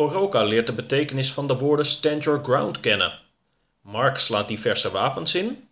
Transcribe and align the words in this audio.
Oroka 0.00 0.42
leert 0.42 0.66
de 0.66 0.72
betekenis 0.72 1.32
van 1.32 1.46
de 1.46 1.56
woorden 1.56 1.86
stand 1.86 2.24
your 2.24 2.44
ground 2.44 2.80
kennen. 2.80 3.18
Mark 3.80 4.18
slaat 4.18 4.48
diverse 4.48 4.90
wapens 4.90 5.34
in. 5.34 5.68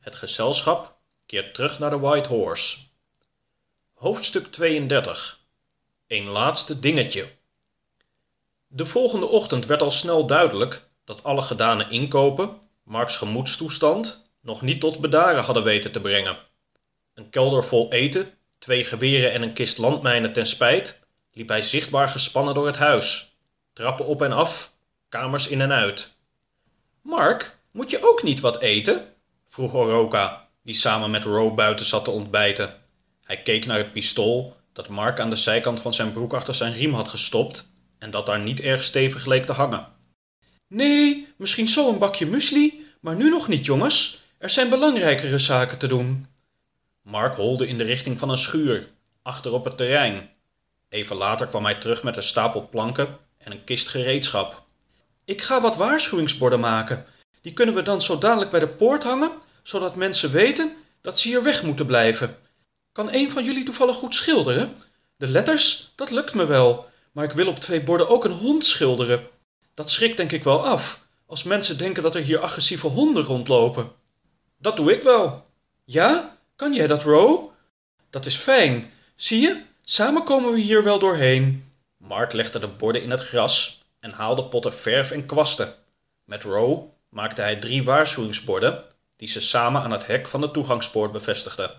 Het 0.00 0.14
gezelschap 0.14 0.96
keert 1.26 1.54
terug 1.54 1.78
naar 1.78 1.90
de 1.90 1.98
White 1.98 2.28
Horse. 2.28 2.78
Hoofdstuk 3.94 4.46
32 4.46 5.40
Een 6.06 6.24
laatste 6.24 6.80
dingetje. 6.80 7.28
De 8.66 8.86
volgende 8.86 9.26
ochtend 9.26 9.66
werd 9.66 9.82
al 9.82 9.90
snel 9.90 10.26
duidelijk 10.26 10.88
dat 11.04 11.24
alle 11.24 11.42
gedane 11.42 11.88
inkopen, 11.88 12.60
Marks 12.82 13.16
gemoedstoestand, 13.16 14.30
nog 14.40 14.62
niet 14.62 14.80
tot 14.80 15.00
bedaren 15.00 15.44
hadden 15.44 15.64
weten 15.64 15.92
te 15.92 16.00
brengen. 16.00 16.36
Een 17.14 17.30
kelder 17.30 17.64
vol 17.64 17.92
eten, 17.92 18.34
twee 18.58 18.84
geweren 18.84 19.32
en 19.32 19.42
een 19.42 19.52
kist 19.52 19.78
landmijnen 19.78 20.32
ten 20.32 20.46
spijt, 20.46 21.00
liep 21.32 21.48
hij 21.48 21.62
zichtbaar 21.62 22.08
gespannen 22.08 22.54
door 22.54 22.66
het 22.66 22.76
huis. 22.76 23.27
Trappen 23.78 24.06
op 24.06 24.22
en 24.22 24.32
af, 24.32 24.72
kamers 25.08 25.48
in 25.48 25.60
en 25.60 25.72
uit. 25.72 26.16
Mark, 27.02 27.58
moet 27.70 27.90
je 27.90 28.10
ook 28.10 28.22
niet 28.22 28.40
wat 28.40 28.60
eten? 28.60 29.14
vroeg 29.48 29.74
Oroka, 29.74 30.48
die 30.62 30.74
samen 30.74 31.10
met 31.10 31.22
Row 31.22 31.54
buiten 31.54 31.86
zat 31.86 32.04
te 32.04 32.10
ontbijten. 32.10 32.74
Hij 33.24 33.42
keek 33.42 33.66
naar 33.66 33.78
het 33.78 33.92
pistool 33.92 34.56
dat 34.72 34.88
Mark 34.88 35.20
aan 35.20 35.30
de 35.30 35.36
zijkant 35.36 35.80
van 35.80 35.94
zijn 35.94 36.12
broek 36.12 36.32
achter 36.32 36.54
zijn 36.54 36.72
riem 36.72 36.94
had 36.94 37.08
gestopt 37.08 37.70
en 37.98 38.10
dat 38.10 38.26
daar 38.26 38.40
niet 38.40 38.60
erg 38.60 38.82
stevig 38.82 39.26
leek 39.26 39.44
te 39.44 39.52
hangen. 39.52 39.86
Nee, 40.66 41.28
misschien 41.36 41.68
zo 41.68 41.88
een 41.88 41.98
bakje 41.98 42.26
muesli, 42.26 42.86
maar 43.00 43.14
nu 43.14 43.30
nog 43.30 43.48
niet, 43.48 43.64
jongens. 43.64 44.22
Er 44.38 44.50
zijn 44.50 44.68
belangrijkere 44.68 45.38
zaken 45.38 45.78
te 45.78 45.86
doen. 45.86 46.26
Mark 47.02 47.34
holde 47.34 47.66
in 47.66 47.78
de 47.78 47.84
richting 47.84 48.18
van 48.18 48.30
een 48.30 48.38
schuur, 48.38 48.86
achter 49.22 49.52
op 49.52 49.64
het 49.64 49.76
terrein. 49.76 50.30
Even 50.88 51.16
later 51.16 51.46
kwam 51.46 51.64
hij 51.64 51.74
terug 51.74 52.02
met 52.02 52.16
een 52.16 52.22
stapel 52.22 52.68
planken 52.68 53.26
en 53.48 53.54
een 53.54 53.64
kist 53.64 53.88
gereedschap. 53.88 54.62
Ik 55.24 55.42
ga 55.42 55.60
wat 55.60 55.76
waarschuwingsborden 55.76 56.60
maken. 56.60 57.06
Die 57.40 57.52
kunnen 57.52 57.74
we 57.74 57.82
dan 57.82 58.02
zo 58.02 58.18
dadelijk 58.18 58.50
bij 58.50 58.60
de 58.60 58.68
poort 58.68 59.02
hangen, 59.02 59.30
zodat 59.62 59.96
mensen 59.96 60.30
weten 60.30 60.76
dat 61.00 61.18
ze 61.18 61.28
hier 61.28 61.42
weg 61.42 61.62
moeten 61.62 61.86
blijven. 61.86 62.36
Kan 62.92 63.12
een 63.12 63.30
van 63.30 63.44
jullie 63.44 63.64
toevallig 63.64 63.96
goed 63.96 64.14
schilderen? 64.14 64.76
De 65.16 65.26
letters, 65.26 65.92
dat 65.94 66.10
lukt 66.10 66.34
me 66.34 66.46
wel, 66.46 66.86
maar 67.12 67.24
ik 67.24 67.32
wil 67.32 67.46
op 67.46 67.58
twee 67.58 67.82
borden 67.82 68.08
ook 68.08 68.24
een 68.24 68.32
hond 68.32 68.66
schilderen. 68.66 69.26
Dat 69.74 69.90
schrikt 69.90 70.16
denk 70.16 70.32
ik 70.32 70.44
wel 70.44 70.66
af, 70.66 71.00
als 71.26 71.42
mensen 71.42 71.78
denken 71.78 72.02
dat 72.02 72.14
er 72.14 72.22
hier 72.22 72.40
agressieve 72.40 72.86
honden 72.86 73.24
rondlopen. 73.24 73.92
Dat 74.58 74.76
doe 74.76 74.92
ik 74.92 75.02
wel. 75.02 75.46
Ja? 75.84 76.36
Kan 76.56 76.74
jij 76.74 76.86
dat, 76.86 77.02
Ro? 77.02 77.52
Dat 78.10 78.26
is 78.26 78.36
fijn. 78.36 78.90
Zie 79.16 79.40
je? 79.40 79.62
Samen 79.82 80.24
komen 80.24 80.52
we 80.52 80.60
hier 80.60 80.84
wel 80.84 80.98
doorheen. 80.98 81.67
Mark 82.08 82.32
legde 82.32 82.58
de 82.58 82.68
borden 82.68 83.02
in 83.02 83.10
het 83.10 83.20
gras 83.20 83.82
en 84.00 84.10
haalde 84.10 84.44
potten 84.44 84.74
verf 84.74 85.10
en 85.10 85.26
kwasten. 85.26 85.74
Met 86.24 86.42
Ro 86.42 86.94
maakte 87.08 87.42
hij 87.42 87.56
drie 87.56 87.84
waarschuwingsborden 87.84 88.84
die 89.16 89.28
ze 89.28 89.40
samen 89.40 89.82
aan 89.82 89.90
het 89.90 90.06
hek 90.06 90.28
van 90.28 90.40
de 90.40 90.50
toegangspoort 90.50 91.12
bevestigden. 91.12 91.70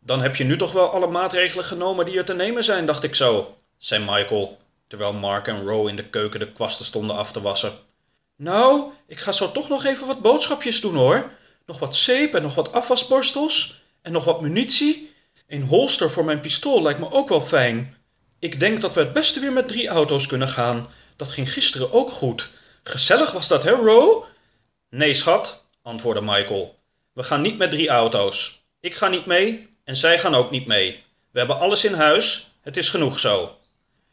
Dan 0.00 0.20
heb 0.20 0.36
je 0.36 0.44
nu 0.44 0.56
toch 0.56 0.72
wel 0.72 0.90
alle 0.90 1.06
maatregelen 1.06 1.64
genomen 1.64 2.04
die 2.04 2.18
er 2.18 2.24
te 2.24 2.34
nemen 2.34 2.64
zijn, 2.64 2.86
dacht 2.86 3.02
ik 3.02 3.14
zo, 3.14 3.54
zei 3.78 4.04
Michael, 4.04 4.58
terwijl 4.86 5.12
Mark 5.12 5.46
en 5.46 5.64
Ro 5.64 5.86
in 5.86 5.96
de 5.96 6.08
keuken 6.08 6.40
de 6.40 6.52
kwasten 6.52 6.84
stonden 6.84 7.16
af 7.16 7.32
te 7.32 7.40
wassen. 7.40 7.72
Nou, 8.36 8.90
ik 9.06 9.18
ga 9.18 9.32
zo 9.32 9.52
toch 9.52 9.68
nog 9.68 9.84
even 9.84 10.06
wat 10.06 10.20
boodschapjes 10.22 10.80
doen 10.80 10.94
hoor. 10.94 11.30
Nog 11.66 11.78
wat 11.78 11.96
zeep 11.96 12.34
en 12.34 12.42
nog 12.42 12.54
wat 12.54 12.72
afwasborstels 12.72 13.82
en 14.02 14.12
nog 14.12 14.24
wat 14.24 14.40
munitie. 14.40 15.14
Een 15.48 15.62
holster 15.62 16.10
voor 16.10 16.24
mijn 16.24 16.40
pistool 16.40 16.82
lijkt 16.82 17.00
me 17.00 17.10
ook 17.10 17.28
wel 17.28 17.40
fijn. 17.40 17.95
Ik 18.38 18.60
denk 18.60 18.80
dat 18.80 18.94
we 18.94 19.00
het 19.00 19.12
beste 19.12 19.40
weer 19.40 19.52
met 19.52 19.68
drie 19.68 19.88
auto's 19.88 20.26
kunnen 20.26 20.48
gaan. 20.48 20.88
Dat 21.16 21.30
ging 21.30 21.52
gisteren 21.52 21.92
ook 21.92 22.10
goed. 22.10 22.50
Gezellig 22.82 23.32
was 23.32 23.48
dat, 23.48 23.62
hè, 23.62 23.70
Ro? 23.70 24.26
Nee, 24.90 25.14
schat, 25.14 25.66
antwoordde 25.82 26.22
Michael. 26.22 26.78
We 27.12 27.22
gaan 27.22 27.40
niet 27.40 27.58
met 27.58 27.70
drie 27.70 27.88
auto's. 27.88 28.62
Ik 28.80 28.94
ga 28.94 29.08
niet 29.08 29.26
mee 29.26 29.68
en 29.84 29.96
zij 29.96 30.18
gaan 30.18 30.34
ook 30.34 30.50
niet 30.50 30.66
mee. 30.66 31.02
We 31.30 31.38
hebben 31.38 31.58
alles 31.58 31.84
in 31.84 31.94
huis. 31.94 32.50
Het 32.60 32.76
is 32.76 32.88
genoeg 32.88 33.18
zo. 33.18 33.56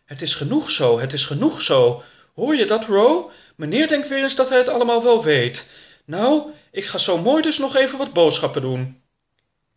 Het 0.05 0.21
is 0.21 0.33
genoeg 0.33 0.71
zo, 0.71 0.99
het 0.99 1.13
is 1.13 1.25
genoeg 1.25 1.61
zo. 1.61 2.03
Hoor 2.35 2.55
je 2.55 2.65
dat, 2.65 2.85
Ro? 2.85 3.31
Meneer 3.55 3.87
denkt 3.87 4.07
weer 4.07 4.23
eens 4.23 4.35
dat 4.35 4.49
hij 4.49 4.57
het 4.57 4.69
allemaal 4.69 5.03
wel 5.03 5.23
weet. 5.23 5.69
Nou, 6.05 6.51
ik 6.71 6.85
ga 6.85 6.97
zo 6.97 7.17
mooi 7.17 7.41
dus 7.41 7.57
nog 7.57 7.75
even 7.75 7.97
wat 7.97 8.13
boodschappen 8.13 8.61
doen. 8.61 9.01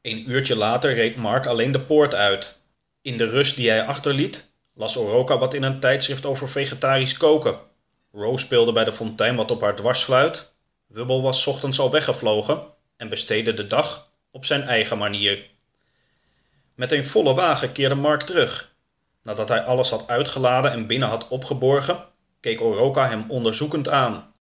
Een 0.02 0.30
uurtje 0.30 0.56
later 0.56 0.94
reed 0.94 1.16
Mark 1.16 1.46
alleen 1.46 1.72
de 1.72 1.80
poort 1.80 2.14
uit. 2.14 2.58
In 3.06 3.16
de 3.16 3.28
rust 3.28 3.56
die 3.56 3.68
hij 3.68 3.84
achterliet, 3.84 4.52
las 4.74 4.96
Oroka 4.96 5.38
wat 5.38 5.54
in 5.54 5.62
een 5.62 5.80
tijdschrift 5.80 6.26
over 6.26 6.48
vegetarisch 6.48 7.16
koken. 7.16 7.58
Rose 8.12 8.44
speelde 8.44 8.72
bij 8.72 8.84
de 8.84 8.92
fontein 8.92 9.36
wat 9.36 9.50
op 9.50 9.60
haar 9.60 9.76
dwarsfluit. 9.76 10.52
Wubbel 10.86 11.22
was 11.22 11.46
ochtends 11.46 11.78
al 11.78 11.90
weggevlogen 11.90 12.62
en 12.96 13.08
besteedde 13.08 13.54
de 13.54 13.66
dag 13.66 14.10
op 14.30 14.44
zijn 14.44 14.62
eigen 14.62 14.98
manier. 14.98 15.50
Met 16.74 16.92
een 16.92 17.06
volle 17.06 17.34
wagen 17.34 17.72
keerde 17.72 17.94
Mark 17.94 18.22
terug. 18.22 18.74
Nadat 19.22 19.48
hij 19.48 19.64
alles 19.64 19.90
had 19.90 20.08
uitgeladen 20.08 20.70
en 20.72 20.86
binnen 20.86 21.08
had 21.08 21.28
opgeborgen, 21.28 22.04
keek 22.40 22.60
Oroka 22.60 23.08
hem 23.08 23.24
onderzoekend 23.28 23.88
aan. 23.88 24.32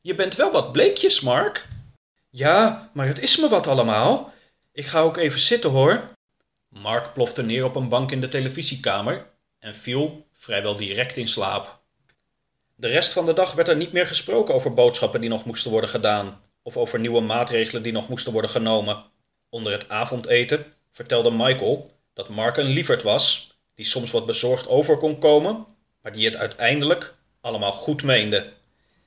Je 0.00 0.14
bent 0.14 0.34
wel 0.34 0.50
wat 0.50 0.72
bleekjes, 0.72 1.20
Mark. 1.20 1.68
Ja, 2.30 2.90
maar 2.92 3.06
het 3.06 3.18
is 3.18 3.36
me 3.36 3.48
wat 3.48 3.66
allemaal. 3.66 4.32
Ik 4.72 4.86
ga 4.86 5.00
ook 5.00 5.16
even 5.16 5.40
zitten 5.40 5.70
hoor. 5.70 6.14
Mark 6.82 7.12
plofte 7.12 7.42
neer 7.42 7.64
op 7.64 7.76
een 7.76 7.88
bank 7.88 8.10
in 8.10 8.20
de 8.20 8.28
televisiekamer 8.28 9.26
en 9.58 9.74
viel 9.74 10.26
vrijwel 10.32 10.74
direct 10.74 11.16
in 11.16 11.28
slaap. 11.28 11.80
De 12.74 12.88
rest 12.88 13.12
van 13.12 13.26
de 13.26 13.32
dag 13.32 13.52
werd 13.52 13.68
er 13.68 13.76
niet 13.76 13.92
meer 13.92 14.06
gesproken 14.06 14.54
over 14.54 14.74
boodschappen 14.74 15.20
die 15.20 15.30
nog 15.30 15.44
moesten 15.44 15.70
worden 15.70 15.90
gedaan, 15.90 16.40
of 16.62 16.76
over 16.76 17.00
nieuwe 17.00 17.20
maatregelen 17.20 17.82
die 17.82 17.92
nog 17.92 18.08
moesten 18.08 18.32
worden 18.32 18.50
genomen. 18.50 19.04
Onder 19.48 19.72
het 19.72 19.88
avondeten 19.88 20.64
vertelde 20.92 21.30
Michael 21.30 21.90
dat 22.14 22.28
Mark 22.28 22.56
een 22.56 22.66
lieverd 22.66 23.02
was, 23.02 23.54
die 23.74 23.86
soms 23.86 24.10
wat 24.10 24.26
bezorgd 24.26 24.68
over 24.68 24.96
kon 24.96 25.18
komen, 25.18 25.66
maar 26.02 26.12
die 26.12 26.24
het 26.24 26.36
uiteindelijk 26.36 27.14
allemaal 27.40 27.72
goed 27.72 28.02
meende. 28.02 28.52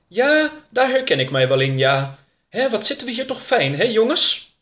Ja, 0.06 0.52
daar 0.70 0.88
herken 0.88 1.20
ik 1.20 1.30
mij 1.30 1.48
wel 1.48 1.60
in, 1.60 1.78
ja. 1.78 2.18
Hé, 2.48 2.70
wat 2.70 2.86
zitten 2.86 3.06
we 3.06 3.12
hier 3.12 3.26
toch 3.26 3.42
fijn, 3.42 3.74
hè, 3.74 3.84
jongens? 3.84 4.54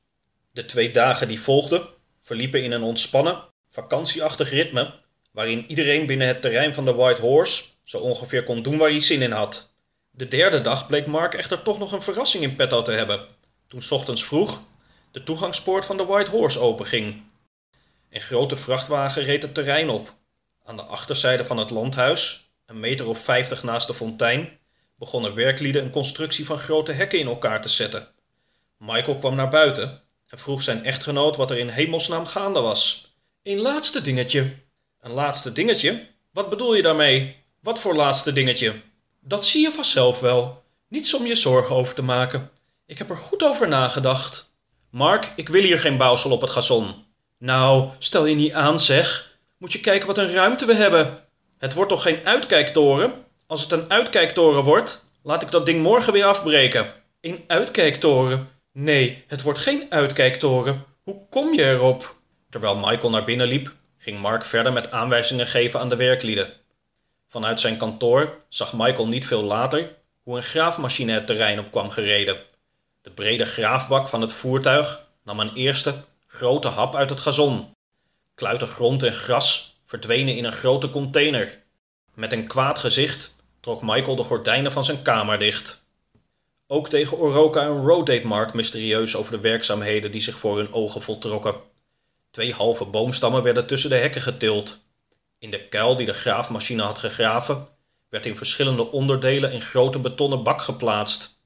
De 0.51 0.65
twee 0.65 0.91
dagen 0.91 1.29
die 1.29 1.41
volgden 1.41 1.97
verliepen 2.29 2.63
in 2.63 2.73
een 2.73 2.83
ontspannen, 2.83 3.45
vakantieachtig 3.71 4.51
ritme, 4.51 4.95
waarin 5.33 5.65
iedereen 5.69 6.07
binnen 6.07 6.27
het 6.27 6.41
terrein 6.41 6.75
van 6.75 6.85
de 6.85 6.95
White 6.95 7.21
Horse 7.21 7.65
zo 7.85 7.99
ongeveer 7.99 8.45
kon 8.45 8.63
doen 8.63 8.77
waar 8.77 8.91
hij 8.91 9.01
zin 9.01 9.23
in 9.23 9.31
had. 9.31 9.75
De 10.11 10.29
derde 10.29 10.61
dag 10.61 10.87
bleek 10.87 11.07
Mark 11.07 11.35
echter 11.35 11.63
toch 11.63 11.79
nog 11.79 11.93
een 11.93 12.03
verrassing 12.03 12.43
in 12.43 12.57
petto 12.57 12.83
te 12.83 12.93
hebben, 12.93 13.27
toen 13.69 13.83
ochtends 13.91 14.25
vroeg 14.25 14.63
de 15.11 15.23
toegangspoort 15.23 15.85
van 15.85 15.97
de 15.97 16.05
White 16.05 16.31
Horse 16.31 16.59
openging. 16.59 17.23
Een 18.11 18.21
grote 18.21 18.57
vrachtwagen 18.57 19.23
reed 19.23 19.43
het 19.43 19.55
terrein 19.55 19.89
op. 19.89 20.15
Aan 20.65 20.77
de 20.77 20.83
achterzijde 20.83 21.45
van 21.45 21.57
het 21.57 21.71
landhuis, 21.71 22.51
een 22.67 22.81
meter 22.81 23.09
of 23.09 23.19
vijftig 23.19 23.63
naast 23.63 23.87
de 23.87 23.95
fontein, 23.95 24.59
begonnen 24.97 25.35
werklieden 25.35 25.85
een 25.85 25.91
constructie 25.91 26.47
van 26.47 26.59
grote 26.59 26.93
hekken 26.93 27.19
in 27.19 27.27
elkaar 27.27 27.63
te 27.63 27.69
zetten. 27.69 28.09
Michael 28.79 29.19
kwam 29.19 29.35
naar 29.35 29.49
buiten 29.49 30.03
en 30.29 30.39
vroeg 30.39 30.63
zijn 30.63 30.85
echtgenoot 30.85 31.37
wat 31.37 31.51
er 31.51 31.59
in 31.59 31.69
hemelsnaam 31.69 32.27
gaande 32.27 32.61
was. 32.61 33.13
Een 33.43 33.59
laatste 33.59 34.01
dingetje. 34.01 34.55
Een 35.01 35.13
laatste 35.13 35.53
dingetje? 35.53 36.07
Wat 36.33 36.49
bedoel 36.49 36.75
je 36.75 36.83
daarmee? 36.83 37.37
Wat 37.61 37.79
voor 37.79 37.95
laatste 37.95 38.33
dingetje? 38.33 38.81
Dat 39.21 39.45
zie 39.45 39.63
je 39.63 39.73
vanzelf 39.73 40.21
wel. 40.21 40.63
Niets 40.89 41.15
om 41.15 41.27
je 41.27 41.35
zorgen 41.35 41.77
over 41.77 41.95
te 41.95 42.03
maken. 42.03 42.51
Ik 42.87 42.99
heb 42.99 43.11
er 43.11 43.17
goed 43.17 43.43
over 43.43 43.69
nagedacht. 43.69 44.53
Mark, 44.91 45.33
ik 45.37 45.49
wil 45.49 45.63
hier 45.63 45.79
geen 45.79 45.97
bouwsel 45.97 46.31
op 46.31 46.41
het 46.41 46.51
gazon. 46.51 46.95
Nou, 47.39 47.89
stel 47.99 48.25
je 48.27 48.35
niet 48.35 48.53
aan, 48.53 48.81
zeg. 48.81 49.37
Moet 49.59 49.73
je 49.73 49.81
kijken 49.81 50.07
wat 50.07 50.19
een 50.19 50.33
ruimte 50.33 50.67
we 50.67 50.75
hebben. 50.75 51.25
Het 51.59 51.75
wordt 51.75 51.91
toch 51.91 52.03
geen 52.03 52.25
uitkijktoren? 52.25 53.13
Als 53.47 53.61
het 53.61 53.73
een 53.73 53.91
uitkijktoren 53.91 54.65
wordt, 54.65 55.05
laat 55.23 55.43
ik 55.43 55.51
dat 55.51 55.67
ding 55.67 55.83
morgen 55.83 56.13
weer 56.13 56.25
afbreken. 56.25 56.93
Een 57.21 57.45
uitkijktoren? 57.47 58.49
Nee, 58.81 59.25
het 59.27 59.43
wordt 59.43 59.59
geen 59.59 59.87
uitkijktoren. 59.91 60.85
Hoe 61.03 61.29
kom 61.31 61.55
je 61.55 61.65
erop? 61.65 62.17
Terwijl 62.51 62.77
Michael 62.77 63.11
naar 63.11 63.25
binnen 63.25 63.47
liep, 63.47 63.73
ging 63.99 64.19
Mark 64.19 64.45
verder 64.45 64.73
met 64.73 64.91
aanwijzingen 64.91 65.47
geven 65.47 65.81
aan 65.81 65.89
de 65.89 65.97
werklieden. 65.97 66.53
Vanuit 67.29 67.61
zijn 67.61 67.77
kantoor 67.77 68.37
zag 68.49 68.73
Michael 68.73 69.09
niet 69.09 69.27
veel 69.27 69.43
later 69.43 69.95
hoe 70.23 70.37
een 70.37 70.43
graafmachine 70.43 71.13
het 71.13 71.27
terrein 71.27 71.59
op 71.59 71.71
kwam 71.71 71.91
gereden. 71.91 72.37
De 73.03 73.11
brede 73.11 73.45
graafbak 73.45 74.09
van 74.09 74.21
het 74.21 74.33
voertuig 74.33 75.05
nam 75.25 75.41
een 75.41 75.55
eerste 75.55 76.05
grote 76.27 76.69
hap 76.69 76.95
uit 76.95 77.11
het 77.11 77.21
gazon. 77.21 77.71
Kluiten 78.35 78.69
grond 78.69 79.03
en 79.03 79.15
gras 79.15 79.81
verdwenen 79.85 80.37
in 80.37 80.45
een 80.45 80.53
grote 80.53 80.91
container. 80.91 81.63
Met 82.15 82.33
een 82.33 82.47
kwaad 82.47 82.79
gezicht 82.79 83.37
trok 83.61 83.83
Michael 83.83 84.17
de 84.17 84.25
gordijnen 84.25 84.73
van 84.73 84.85
zijn 84.85 85.03
kamer 85.03 85.39
dicht. 85.39 85.87
Ook 86.71 86.89
tegen 86.89 87.19
Oroka 87.19 87.63
en 87.63 87.87
Ro 87.87 88.03
deed 88.03 88.25
Mark 88.25 88.55
mysterieus 88.55 89.17
over 89.17 89.33
de 89.33 89.41
werkzaamheden 89.41 90.11
die 90.11 90.21
zich 90.21 90.39
voor 90.39 90.57
hun 90.57 90.73
ogen 90.73 91.03
voltrokken. 91.03 91.55
Twee 92.31 92.53
halve 92.53 92.85
boomstammen 92.85 93.43
werden 93.43 93.67
tussen 93.67 93.91
de 93.91 93.97
hekken 93.97 94.23
getild. 94.23 94.81
In 95.39 95.51
de 95.51 95.69
kuil 95.69 95.97
die 95.97 96.07
de 96.07 96.13
graafmachine 96.13 96.83
had 96.83 96.99
gegraven, 96.99 97.69
werd 98.09 98.27
in 98.27 98.37
verschillende 98.37 98.91
onderdelen 98.91 99.53
in 99.53 99.63
grote 99.63 99.99
betonnen 99.99 100.43
bak 100.43 100.61
geplaatst. 100.61 101.41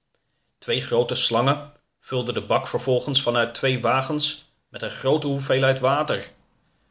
Twee 0.59 0.81
grote 0.81 1.15
slangen 1.15 1.73
vulden 2.01 2.35
de 2.35 2.43
bak 2.43 2.67
vervolgens 2.67 3.23
vanuit 3.23 3.55
twee 3.55 3.81
wagens 3.81 4.53
met 4.69 4.83
een 4.83 4.91
grote 4.91 5.27
hoeveelheid 5.27 5.79
water. 5.79 6.31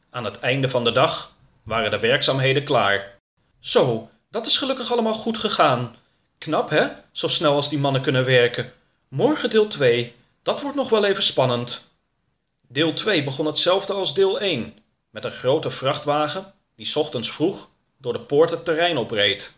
Aan 0.10 0.26
het 0.26 0.40
einde 0.40 0.70
van 0.70 0.84
de 0.84 0.92
dag 0.92 1.36
waren 1.64 1.92
de 1.92 2.00
werkzaamheden 2.00 2.64
klaar. 2.64 3.18
Zo, 3.60 4.10
dat 4.30 4.46
is 4.46 4.58
gelukkig 4.58 4.92
allemaal 4.92 5.14
goed 5.14 5.38
gegaan. 5.38 5.96
Knap 6.42 6.70
hè, 6.70 6.88
zo 7.12 7.28
snel 7.28 7.56
als 7.56 7.70
die 7.70 7.80
mannen 7.80 8.02
kunnen 8.02 8.26
werken. 8.26 8.74
Morgen 9.08 9.50
deel 9.50 9.68
2, 9.68 10.16
dat 10.44 10.62
wordt 10.62 10.76
nog 10.76 10.90
wel 10.90 11.06
even 11.06 11.24
spannend. 11.24 11.96
Deel 12.68 12.94
2 12.94 13.24
begon 13.24 13.46
hetzelfde 13.46 13.94
als 13.94 14.14
deel 14.14 14.40
1, 14.40 14.74
met 15.10 15.26
een 15.26 15.32
grote 15.32 15.72
vrachtwagen 15.72 16.54
die 16.76 16.96
ochtends 16.96 17.32
vroeg 17.32 17.70
door 17.98 18.14
de 18.14 18.20
poort 18.20 18.50
het 18.50 18.66
terrein 18.66 18.98
opreed. 18.98 19.58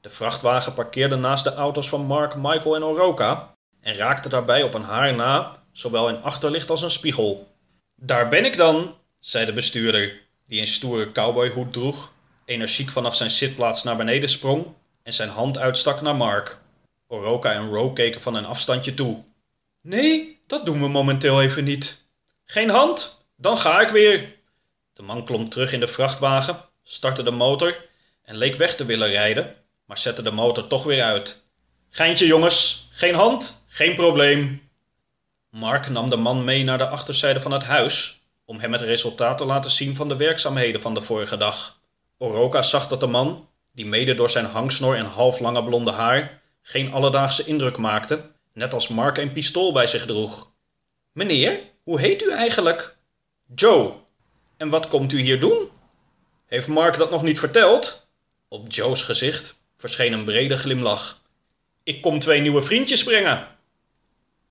De 0.00 0.10
vrachtwagen 0.10 0.74
parkeerde 0.74 1.16
naast 1.16 1.44
de 1.44 1.54
auto's 1.54 1.88
van 1.88 2.04
Mark, 2.04 2.34
Michael 2.34 2.74
en 2.74 2.84
Oroka 2.84 3.54
en 3.80 3.94
raakte 3.94 4.28
daarbij 4.28 4.62
op 4.62 4.74
een 4.74 4.82
haar 4.82 5.14
na, 5.14 5.62
zowel 5.72 6.08
in 6.08 6.22
achterlicht 6.22 6.70
als 6.70 6.82
een 6.82 6.90
spiegel. 6.90 7.48
Daar 7.96 8.28
ben 8.28 8.44
ik 8.44 8.56
dan, 8.56 8.94
zei 9.20 9.46
de 9.46 9.52
bestuurder, 9.52 10.20
die 10.46 10.60
een 10.60 10.66
stoere 10.66 11.12
cowboyhoed 11.12 11.72
droeg, 11.72 12.12
energiek 12.44 12.90
vanaf 12.90 13.16
zijn 13.16 13.30
zitplaats 13.30 13.82
naar 13.82 13.96
beneden 13.96 14.28
sprong 14.28 14.66
en 15.10 15.16
zijn 15.16 15.28
hand 15.28 15.58
uitstak 15.58 16.00
naar 16.00 16.16
Mark. 16.16 16.58
Oroka 17.06 17.52
en 17.52 17.70
Ro 17.72 17.92
keken 17.92 18.20
van 18.20 18.34
een 18.34 18.44
afstandje 18.44 18.94
toe. 18.94 19.24
Nee, 19.80 20.40
dat 20.46 20.66
doen 20.66 20.80
we 20.80 20.88
momenteel 20.88 21.42
even 21.42 21.64
niet. 21.64 22.06
Geen 22.44 22.70
hand? 22.70 23.26
Dan 23.36 23.58
ga 23.58 23.80
ik 23.80 23.88
weer. 23.88 24.36
De 24.94 25.02
man 25.02 25.24
klom 25.24 25.48
terug 25.48 25.72
in 25.72 25.80
de 25.80 25.86
vrachtwagen, 25.86 26.64
startte 26.82 27.22
de 27.22 27.30
motor 27.30 27.86
en 28.24 28.36
leek 28.36 28.54
weg 28.54 28.76
te 28.76 28.84
willen 28.84 29.08
rijden, 29.08 29.54
maar 29.84 29.98
zette 29.98 30.22
de 30.22 30.30
motor 30.30 30.66
toch 30.66 30.84
weer 30.84 31.02
uit. 31.02 31.44
Geintje 31.88 32.26
jongens, 32.26 32.88
geen 32.92 33.14
hand, 33.14 33.64
geen 33.68 33.94
probleem. 33.94 34.68
Mark 35.48 35.88
nam 35.88 36.10
de 36.10 36.16
man 36.16 36.44
mee 36.44 36.64
naar 36.64 36.78
de 36.78 36.88
achterzijde 36.88 37.40
van 37.40 37.52
het 37.52 37.64
huis 37.64 38.20
om 38.44 38.58
hem 38.60 38.72
het 38.72 38.82
resultaat 38.82 39.38
te 39.38 39.44
laten 39.44 39.70
zien 39.70 39.96
van 39.96 40.08
de 40.08 40.16
werkzaamheden 40.16 40.80
van 40.80 40.94
de 40.94 41.00
vorige 41.00 41.36
dag. 41.36 41.78
Oroka 42.18 42.62
zag 42.62 42.88
dat 42.88 43.00
de 43.00 43.06
man, 43.06 43.48
die 43.80 43.88
mede 43.88 44.14
door 44.14 44.30
zijn 44.30 44.44
hangsnor 44.44 44.96
en 44.96 45.04
halflange 45.04 45.64
blonde 45.64 45.90
haar 45.90 46.40
geen 46.62 46.92
alledaagse 46.92 47.44
indruk 47.44 47.76
maakte, 47.76 48.20
net 48.52 48.72
als 48.74 48.88
Mark 48.88 49.18
een 49.18 49.32
pistool 49.32 49.72
bij 49.72 49.86
zich 49.86 50.06
droeg. 50.06 50.50
Meneer, 51.12 51.60
hoe 51.82 52.00
heet 52.00 52.22
u 52.22 52.30
eigenlijk? 52.30 52.96
Joe. 53.54 53.92
En 54.56 54.68
wat 54.68 54.88
komt 54.88 55.12
u 55.12 55.20
hier 55.20 55.40
doen? 55.40 55.70
Heeft 56.46 56.68
Mark 56.68 56.98
dat 56.98 57.10
nog 57.10 57.22
niet 57.22 57.38
verteld? 57.38 58.08
Op 58.48 58.72
Joe's 58.72 59.02
gezicht 59.02 59.60
verscheen 59.76 60.12
een 60.12 60.24
brede 60.24 60.56
glimlach. 60.56 61.22
Ik 61.82 62.02
kom 62.02 62.18
twee 62.18 62.40
nieuwe 62.40 62.62
vriendjes 62.62 63.04
brengen. 63.04 63.46